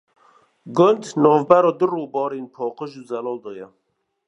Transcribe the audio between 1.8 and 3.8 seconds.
robarên paqij û zelal da ye.